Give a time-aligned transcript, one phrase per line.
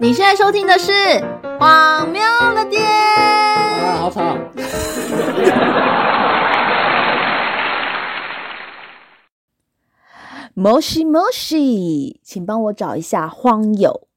[0.00, 0.92] 你现在收听的是
[1.58, 2.82] 《荒谬了点》
[3.84, 4.36] 啊，好吵！
[10.54, 14.08] 摩西摩西，请帮我找一下荒友。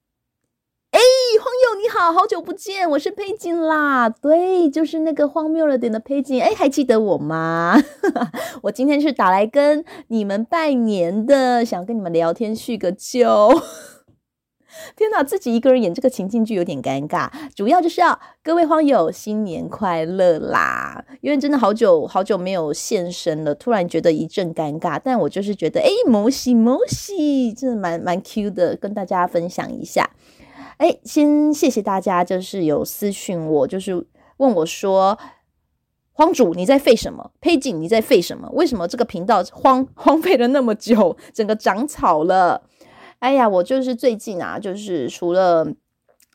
[0.92, 1.00] 哎，
[1.40, 4.10] 荒友你好，好久不见，我是佩锦啦。
[4.10, 6.42] 对，就是那个荒谬了点的佩锦。
[6.42, 7.76] 哎，还记得我吗？
[8.64, 13.62] 我今天是打来跟你们拜年的，想跟你们聊天叙个旧。
[14.96, 17.30] 天哪，自己一个人演这个情境剧有点尴尬。
[17.56, 21.04] 主要就是要各位荒友新年快乐啦！
[21.22, 25.00] 因为真的好久好久没有现身了，突然觉得一阵尴尬。
[25.04, 30.10] 但我就是觉得，哎，摩西摩西，真的蛮蛮 Q 的，跟大家分享一下。
[30.78, 34.06] 哎，先谢谢大家，就是有私讯我，就是
[34.38, 35.18] 问我说，
[36.12, 37.32] 荒主你在废什么？
[37.42, 38.48] 佩锦你在废什么？
[38.54, 42.64] 为什么这个频道荒荒废了那么久，整个长草了？
[43.20, 45.68] 哎呀，我就是最近啊，就是除了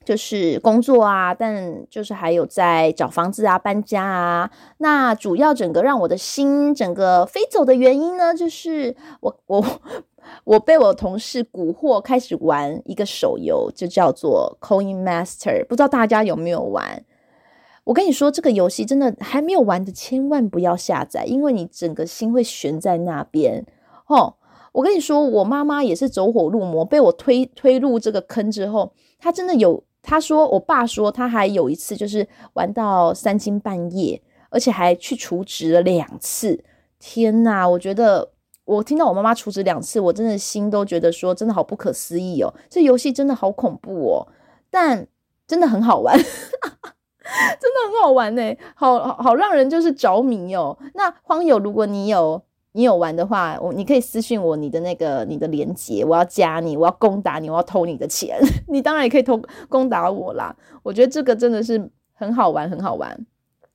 [0.05, 4.51] 就是工作啊，但就是还有在找房子啊、搬家啊。
[4.79, 9.65] 那主要整个让我的心整个飞走的原因呢，就是我我
[10.43, 15.65] 我被我同事蛊惑，开始玩一个手游，就叫做 Coin Master。
[15.67, 17.05] 不知道大家有没有玩？
[17.85, 23.65] 我跟你说，这个游戏真的还没有玩的，千万不要下载，因为你整个心会悬在那边
[24.07, 24.35] 哦。
[24.73, 29.85] 我跟你说，我妈妈也是走火入魔，被我推推入这个坑之后，她真的有。
[30.05, 34.21] 她说，我爸说，他还有一次就是玩到三更半夜，
[34.51, 36.65] 而且还去除职了两次。
[36.99, 37.69] 天哪！
[37.69, 38.33] 我觉得
[38.65, 42.53] 我听到我妈妈除职两次，我真的心都觉得说，真的好不可思议哦。
[42.69, 44.27] 这游戏真的好恐怖哦，
[44.71, 45.07] 但
[45.47, 50.77] 真的很好玩， 真的很好玩呢，好好好让人就是着迷哦。
[50.95, 52.43] 那荒友，如果你有。
[52.73, 58.39] 你有玩的话，我你可以私信我你的那个你的连接，我要加你，我要攻打你，我要偷你的钱。
[58.69, 60.57] 你当然也可以偷攻打我啦。
[60.83, 63.27] 我觉得这个真的是很好玩，很好玩。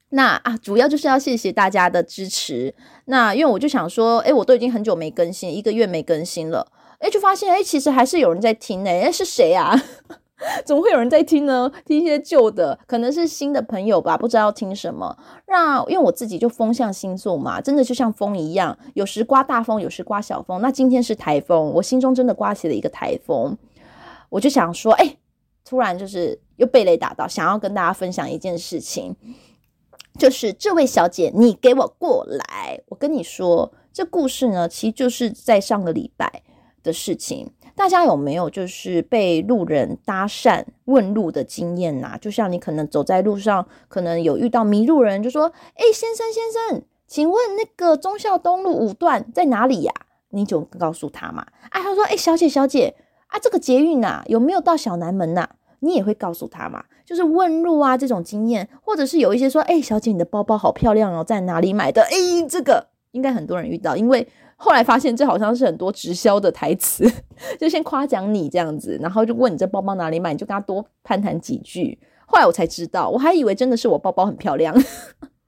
[0.10, 2.74] 那啊，主要就是要谢谢大家的支持。
[3.06, 6.66] 那因为我就想说，诶，我都已经很久没更新，一个月没更新了，
[7.00, 8.90] 诶，就发现诶，其实还是有人在听呢。
[8.90, 9.76] 诶，是谁啊？
[10.66, 11.72] 怎么会有人在听呢？
[11.84, 15.18] 听一些旧的，可能是新的朋友吧，不知道听什么。
[15.48, 20.62] 那因为我自己就风向星座嘛，真的就像风一样，有时刮大风，有时刮小风。
[20.62, 23.58] 那今天是台风，我心中真的刮起了一个台风。
[24.30, 25.18] 我就想说，哎，
[25.66, 29.16] 突然就是又被雷打到，想要跟大家分享一件事情，
[30.20, 32.80] 就是这位小姐，你给我过来。
[32.90, 36.44] 我跟你说，这故事呢，其实就是在上个礼拜
[36.84, 37.50] 的事情。
[37.78, 42.18] 大家有没有就是被路人搭讪问路的经验呐？
[42.20, 45.46] 就像你可能走在路上，可能有遇到迷路人，就说
[45.78, 49.94] ：“哎，先生先生，请问那个忠孝东路五段在哪里呀？”
[50.32, 51.46] 你就告诉他嘛。
[51.70, 52.96] 啊，他说：“哎，小姐小姐
[53.28, 55.48] 啊，这个捷运呐，有没有到小南门呐？”
[55.82, 56.84] 你也会告诉他嘛。
[57.06, 62.18] 就是问路啊这种经验，或者是有一些说：“哎，小姐，你的包包好漂亮哦，在哪里买的？”哎，
[62.50, 62.88] 这个
[63.18, 64.26] 应该很多人遇到，因为。
[64.60, 67.08] 后来发现这好像是很多直销的台词，
[67.60, 72.00] 就先夸奖你这样子，然后就问你这包包哪里买，你就跟他多攀谈几句。
[72.26, 74.76] 后来我才知道，我还以为真的是我包包很漂亮。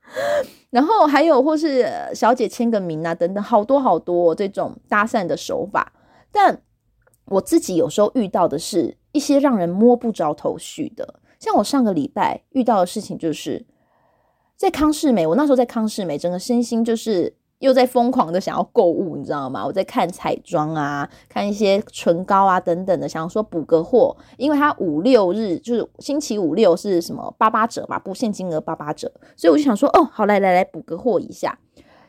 [0.70, 5.92] 然后还有或是小姐签个名啊等等，好多好多这种搭讪的手法。
[6.32, 6.62] 但
[7.26, 13.66] 我自己有时候遇到的是一些让人摸不着头绪的，像我上个礼拜遇到的事情，就是
[14.56, 17.34] 在康世美，我那时候在康世美，整个身心就是。
[17.60, 19.66] 又在疯狂的想要购物，你知道吗？
[19.66, 31.60] 我在看彩妆啊，看一些唇膏啊等等的，想说补个货，因为它五六日就是星期五六是什么八八折嘛，不限金额八八折，所以我就想说，哦，好，来来来补个货一下。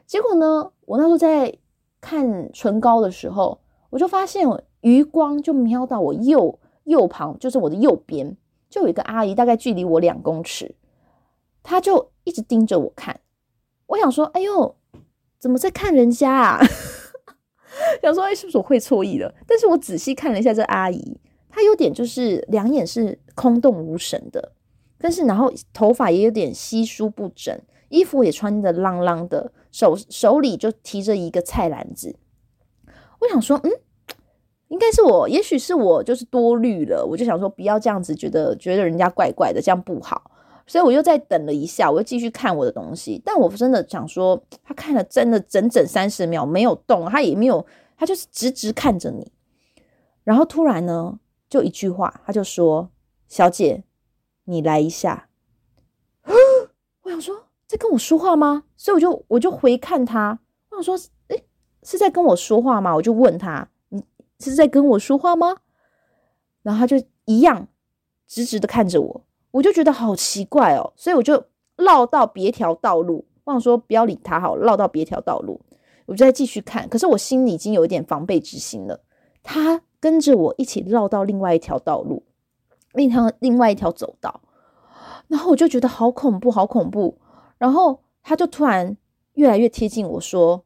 [0.07, 1.53] 结果呢，我那时候在
[2.01, 3.61] 看唇膏的时候，
[3.91, 4.47] 我就发现
[4.83, 8.37] 余光就瞄到我右右旁，就是我的右边，
[8.69, 10.77] 就有一个阿姨，大概距离我两公尺，
[11.65, 13.19] 她就一直盯着我看。
[13.87, 14.77] 我想说，哎呦。
[15.41, 16.61] 怎么在看人家啊？
[18.03, 19.35] 想说，哎，是不是我会错意了？
[19.47, 21.19] 但是我仔细看了一下这阿姨，
[21.49, 24.53] 她有点就是两眼是空洞无神的，
[24.99, 27.59] 但是然后头发也有点稀疏不整，
[27.89, 32.17] 衣服也穿得浪浪的，手手里就提着一个菜篮子。
[33.21, 33.71] 我想说，嗯，
[34.69, 40.30] 应该是我，也许是我就是多虑了，我就想说不要这样子，觉得觉得人家怪怪的，这样不好。
[40.71, 43.21] 所以我又再等了一下，我又继续看我的东西。
[43.25, 49.33] 但我真的想说，他看了真的整整三十秒没有动，他也没有，他就是直直看着你。
[50.23, 51.19] 然后突然呢，
[51.49, 52.89] 就一句话，他就说
[53.27, 53.83] ：“小姐，
[54.45, 55.29] 你来一下。
[57.03, 58.63] ”我想说，在跟我说话吗？
[58.77, 60.39] 所以我就我就回看他，
[60.71, 60.97] 我想说，
[61.31, 61.45] 诶，
[61.83, 62.95] 是在跟我说话吗？
[62.95, 64.05] 我就问他：“你
[64.39, 65.57] 是在跟我说话吗？”
[66.63, 67.67] 然后他就一样。
[68.29, 71.45] 直直的看着我，我就觉得好奇怪哦，所以我就
[71.77, 75.61] 绕到别条道路，我想说不要理他好，绕到别条道路，
[76.07, 76.89] 我就再继续看。
[76.89, 79.01] 可是我心里已经有一点防备之心了，
[79.43, 82.23] 他跟着我一起绕到另外一条道路，
[82.93, 84.41] 另一条另外一条走道，
[85.29, 87.19] 然后我就觉得好恐怖，好恐怖。
[87.59, 88.97] 然后他就突然
[89.35, 90.65] 越来越贴近我说：“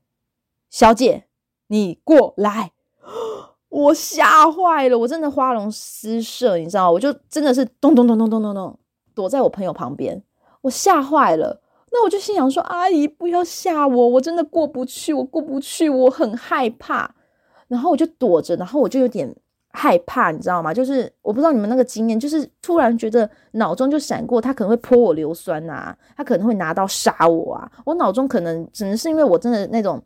[0.70, 1.24] 小姐，
[1.68, 2.72] 你过来。”
[3.74, 8.78] 我吓坏了，我真的花容失色，你知道，我就真的是咚咚咚咚咚咚咚
[9.16, 10.22] 躲在我朋友旁边，
[10.60, 11.60] 我吓坏了。
[11.90, 17.12] 那我就心想说：“阿姨，不要吓我，我真的过不去，我过不去，我很害怕。”
[17.66, 19.34] 然后我就躲着，然后我就有点
[19.72, 20.72] 害怕，你知道吗？
[20.72, 27.70] 就是我不知道你们那个经验，就是突然觉得脑中就闪过，他可能会泼我硫酸呐、啊，他可能会拿刀杀我啊。
[27.84, 30.00] 我脑中可能只能是因为我真的那种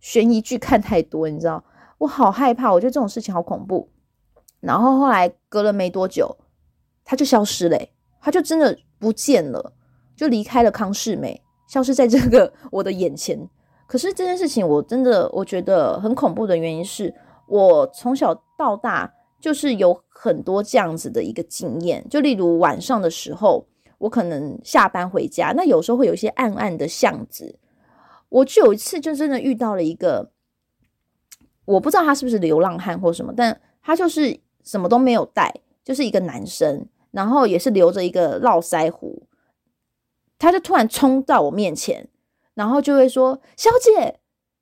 [0.00, 1.62] 悬疑剧看太多，你知道。
[1.98, 3.88] 我好害怕，我觉得这种事情好恐怖。
[4.60, 6.36] 然后后来隔了没多久，
[7.04, 7.78] 他就消失了，
[8.20, 9.72] 他就真的不见了，
[10.16, 13.48] 就离开了康世美，消失在这个 我的眼前。
[13.86, 17.14] 可是这件事情我真的我觉得很恐怖的原因是，
[17.46, 23.66] 我从小到大就是有很多这样子的一个经验，就例如晚上的时候，
[23.98, 27.58] 我可能下班回家，那有时候会有一些暗暗的巷子，
[28.30, 30.33] 我就有一次就真的遇到了一个。
[31.64, 39.22] 我不知道他是不是流浪汉或什么，但他就是什么都没有带，就是一个男生，然后也是留着一个络腮胡，
[40.38, 42.08] 他就突然冲到我面前，
[42.54, 44.18] 然后就会说：“小姐，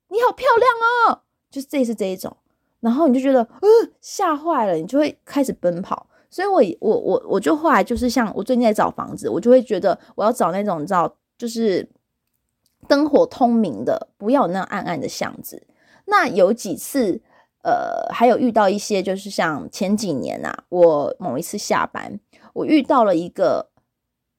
[0.09, 0.71] 你好漂亮
[1.09, 1.21] 哦！”
[1.51, 2.35] 就是这是这一种，
[2.79, 3.69] 然后你就觉得呃
[4.01, 6.07] 吓坏了，你就会开始奔跑。
[6.29, 11.87] 所以我我我我就后来就是像我最近在找房子，我就会觉得我要找那种你知道，就是
[12.87, 15.61] 灯火通明的，不要有那暗暗的巷子。
[16.05, 17.21] 那有几次，
[17.63, 22.19] 呃，还有遇到一些，就是像前几年啊，我某一次下班，
[22.53, 23.69] 我遇到了一个，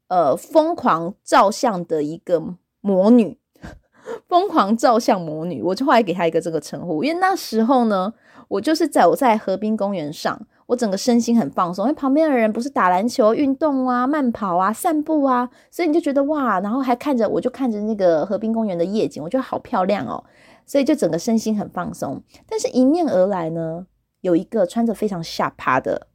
[0.09, 3.39] 呃，疯狂照相的一个魔女，
[4.29, 8.13] 疯狂照相魔女，我就后来给她一个这个称呼，因为那时候呢，
[8.49, 20.25] 我就是在我在河滨公园上，我整个身心很放松，因为旁边的人不是打篮球、运动啊、慢跑啊、散步啊，所以你就觉得哇，然后还看着，我就看着那个河滨公园的夜景，我觉得好漂亮哦。
[20.67, 23.87] 所以就整个身心很放松，但是迎面而来呢，
[24.23, 26.07] 有一个穿着非常下趴的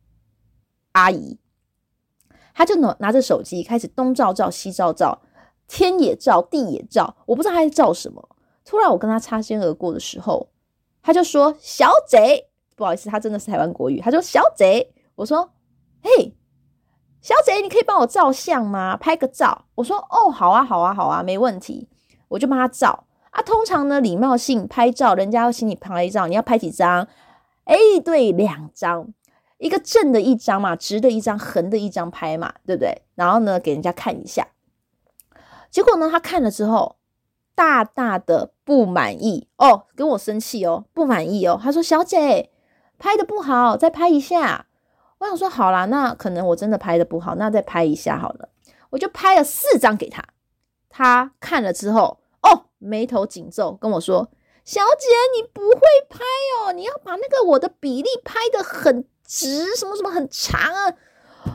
[0.93, 1.37] 阿姨，
[2.55, 5.21] 她就拿拿着手机开始东照照西照照，
[5.67, 8.27] 天也照地也照，我不知道她在照什么。
[8.65, 10.49] 突然我跟她擦肩而过的时候，
[11.03, 12.48] 她就说：“小贼，
[12.79, 15.51] 不好意思，她真的是台湾国语。”她说：“小贼。”我说
[16.01, 16.33] ：“嘿，
[17.21, 18.95] 小贼，你可以帮我照相吗？
[18.95, 21.89] 拍个照。”我说：“哦，好啊，好啊，好啊，没问题。”
[22.29, 23.05] 我就帮她照。
[23.31, 27.07] 啊，通常呢，礼貌性拍照，人家要请你拍照，你要拍几张？
[27.65, 29.13] 哎，对，两张，
[29.57, 33.03] 一个正的一张嘛，直的一张，横的一张拍嘛，对不对？
[33.15, 34.47] 然后呢，给人家看一下。
[35.69, 36.95] 结果呢，他看了之后，
[37.53, 41.59] 大大的不满意哦，跟我生气哦，不满意哦。
[41.61, 42.49] 他说：“小姐，
[42.99, 44.67] 拍的不好，再拍一下。”
[45.17, 48.49] 我想说，好啦，那可能我真的拍的不好，那再拍一下好了。
[48.91, 50.23] 我就拍了四张给他，
[50.89, 52.19] 他看了之后。
[52.41, 54.29] 哦眉头紧皱，跟我说
[54.63, 56.19] ：“小姐，你不会拍
[56.55, 60.93] 哦，你要把那个我的比例拍得很直，什么什么很长啊。”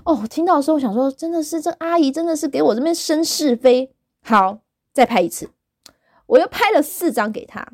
[0.05, 3.91] 哦，听到的时候，我想说，真的是这阿姨，真的是给我这边生是非。
[4.23, 4.59] 好，
[4.93, 5.49] 再拍一次，
[6.27, 7.67] 我又拍了四张给她。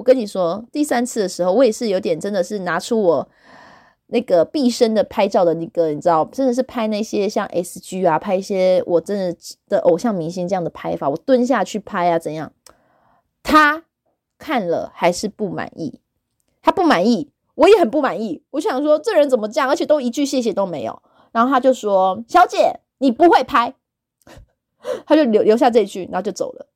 [0.00, 3.28] 我跟你说，第三次的时候，我也是有点，真的是拿出我
[4.06, 9.36] 那个毕生的拍照的那个，你知道，真的是拍那些像 SG 啊，拍一些我真的
[9.68, 12.50] 的偶像明星这样的拍法，我蹲下去拍啊，怎样？
[13.42, 13.84] 他
[14.38, 16.00] 看了还是不满意，
[16.62, 18.42] 他不满意，我也很不满意。
[18.52, 21.02] 我想说，这人怎么这样，而且都一句谢谢都没有。
[21.30, 23.74] 然后他就说：“小姐，你不会拍。”
[25.04, 26.66] 他就留留下这一句，然后就走了。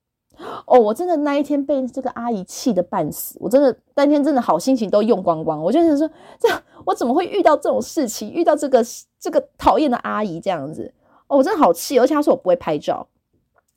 [0.66, 5.62] 哦，我真的那一天被这个阿姨气得半死，我真的当天真的好心情都用光光。
[5.62, 6.48] 我就想说，这
[6.84, 8.84] 我怎么会遇到这种事情，遇到这个
[9.18, 10.92] 这个讨厌的阿姨这样子？
[11.26, 13.06] 哦，我真的好气，而且她说我不会拍照。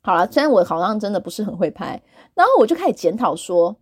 [0.02, 2.00] 好了，虽然我好像真的不是很会拍，
[2.34, 3.76] 然后我就开始检讨说，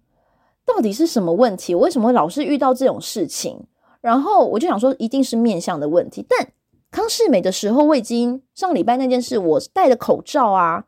[0.64, 1.74] 到底是什么问题？
[1.74, 3.66] 我为什么会老是遇到这种事情？
[4.00, 6.24] 然后我就想说，一定是面相的问题。
[6.28, 6.48] 但
[6.90, 10.84] 康世美的时候，我已经上礼拜那件事，我戴着口罩啊，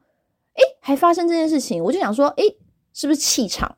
[0.88, 2.56] 还发生这件事情，我就想说，诶，
[2.94, 3.76] 是不是气场？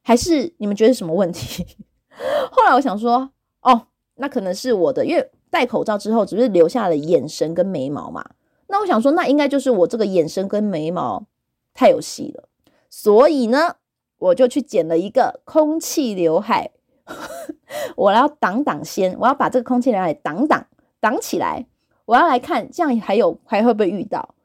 [0.00, 1.66] 还是你们觉得什么问题？
[2.52, 8.24] 后来我想说，哦，那可能是我的，因为戴口罩之后，只是留下了眼神跟眉毛嘛。
[8.68, 11.26] 那我想说，那应该就是我这个眼神跟眉毛
[11.74, 12.48] 太有戏了，
[12.88, 13.74] 所以呢，
[14.18, 16.70] 我就去剪了一个空气刘海，
[17.96, 20.64] 我要挡挡先，我要把这个空气刘海挡挡
[21.00, 21.66] 挡起来。
[22.04, 24.36] 我我要来看，这样还有还会不会遇到？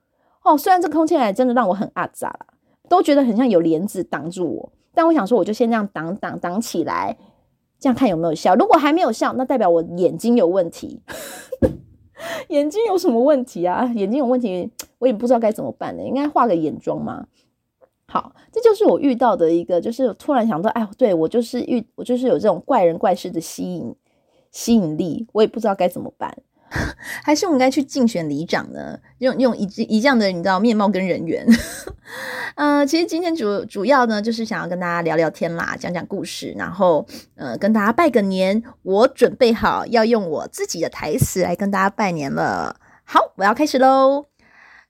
[0.47, 2.47] 哦，虽然这空气来真的让我很阿杂啦，
[2.87, 7.17] 都觉得很像有帘子挡住我，但我想说，我就先这样挡挡挡起来，
[7.79, 8.55] 这样看有没有效。
[8.55, 11.01] 如果还没有效，那代表我眼睛有问题。
[12.49, 13.85] 眼睛有什么问题啊？
[13.95, 16.01] 眼睛有问题，我也不知道该怎么办呢。
[16.01, 17.27] 应该画个眼妆吗？
[18.07, 23.93] 好，这就是我遇到的一个，就是突然想到，哎，对，我就是遇，我就是有这种怪人怪事的吸引
[24.51, 26.35] 吸引力，我也不知道该怎么办。
[27.23, 28.99] 还是我们该去竞选里长呢？
[29.19, 31.45] 用用一一样的你知道面貌跟人缘。
[32.55, 37.05] 呃，其实今天主主要呢，就是想要跟大家聊聊天啦，讲讲故事，然后
[37.35, 38.63] 呃跟大家拜个年。
[38.83, 42.77] 我准备好要用我自己的台词来跟大家拜年了。
[43.03, 44.25] 好，我要开始喽。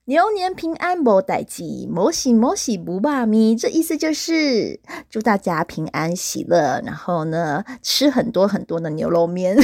[0.06, 3.54] 牛年平安莫代志，摩西摩西不爸咪。
[3.54, 4.80] 这意思就是
[5.10, 9.54] 祝大家平安喜乐，然后呢吃很多很多的牛肉面。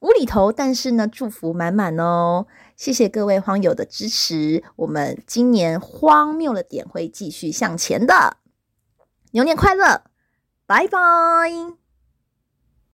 [0.00, 2.46] 无厘头，但是呢，祝福满满哦！
[2.76, 8.38] 谢谢各位荒友的支持，我们今年荒谬的点会继续向前的，
[9.32, 10.02] 牛年快乐，
[10.66, 11.79] 拜拜。